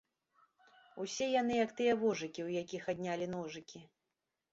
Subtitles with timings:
[1.03, 3.83] Усе яны, як тыя вожыкі, у якіх аднялі ножыкі.